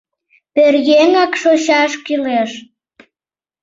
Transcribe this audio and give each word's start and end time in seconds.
Пӧръеҥак 0.53 1.33
шочаш 1.41 1.91
кӱлеш!.. 2.05 2.51